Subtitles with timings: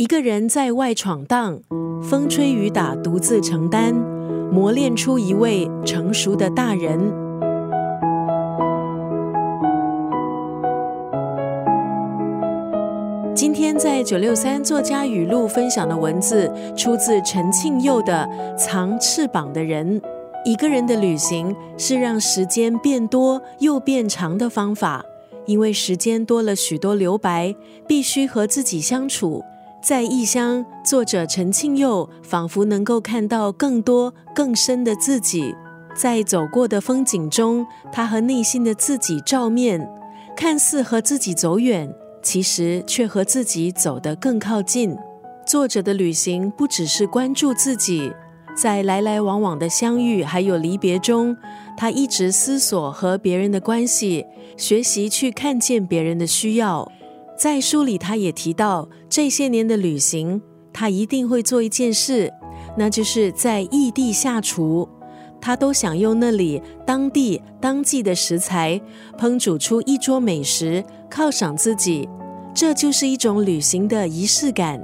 [0.00, 1.60] 一个人在外闯荡，
[2.02, 3.92] 风吹雨打，独自承担，
[4.50, 6.98] 磨练出一位成熟的大人。
[13.34, 18.26] 今天在九六三作家语录分享的文字，出自陈庆佑的
[18.56, 20.00] 《藏翅膀的人》。
[20.46, 25.04] 一个人的旅行是让时间变多又变长的方法，
[25.44, 27.54] 因为时间多了许多留白，
[27.86, 29.44] 必须和自己相处。
[29.82, 35.54] 在异乡，作者陈庆佑仿佛能够看到更多更深的自己。
[35.94, 39.90] 在走过的风景中，他和内心的自己照面，
[40.36, 41.90] 看似和自己走远，
[42.22, 44.94] 其实却和自己走得更靠近。
[45.46, 48.12] 作者的旅行不只是关注自己。
[48.54, 51.34] 在来来往往的相遇还有离别中，
[51.78, 54.26] 他一直思索和别人的关系，
[54.58, 56.92] 学习去看见别人的需要。
[57.40, 60.42] 在书里，他也提到这些年的旅行，
[60.74, 62.30] 他一定会做一件事，
[62.76, 64.86] 那就是在异地下厨。
[65.40, 68.78] 他都想用那里当地当季的食材，
[69.18, 72.06] 烹煮出一桌美食，犒赏自己。
[72.52, 74.78] 这就是一种旅行的仪式感。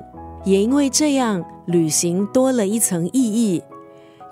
[0.47, 1.45] 也因为这样。
[1.67, 3.61] 旅行多了一层意义。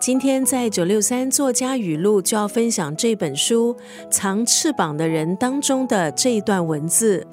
[0.00, 3.74] 今天在九六三作家语录就要分享这本书
[4.08, 7.26] 《藏翅膀的人》当中的这一段文字。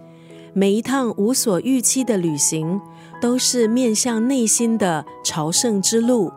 [0.54, 2.82] 每一趟无所预期的旅行，
[3.22, 6.30] 都是面向内心的朝圣之路。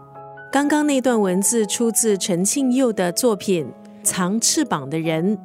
[0.52, 3.66] 刚刚那段文字出自陈庆佑的作品
[4.04, 5.36] 《藏翅膀的人》，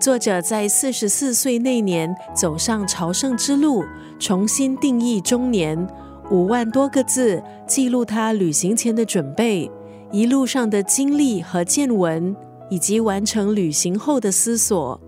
[0.00, 3.82] 作者在四十四岁那年走上朝圣之路，
[4.20, 5.84] 重新定义中年。
[6.30, 9.68] 五万多个字记录他旅行前的准备，
[10.12, 12.36] 一路上的经历和见闻，
[12.70, 15.00] 以及完成旅行后的思索。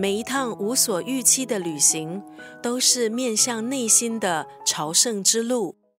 [0.00, 2.22] 每一趟无所预期的旅行，
[2.62, 5.74] 都是面向内心的朝圣之路。